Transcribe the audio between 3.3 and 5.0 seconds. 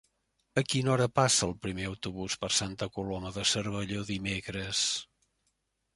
de Cervelló dimecres?